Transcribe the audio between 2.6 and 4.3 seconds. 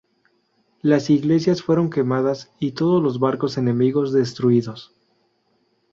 todos los barcos enemigos